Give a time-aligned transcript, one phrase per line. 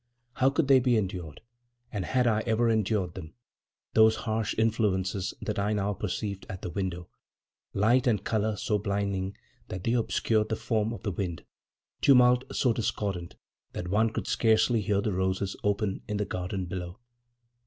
[0.33, 5.93] How could they be endured—and had I ever endured them?—those harsh influences that I now
[5.93, 7.07] perceived at the window;
[7.75, 9.37] light and color so blinding
[9.67, 11.43] that they obscured the form of the wind,
[12.01, 13.35] tumult so discordant
[13.73, 16.97] that one could scarcely hear the roses open in the garden below?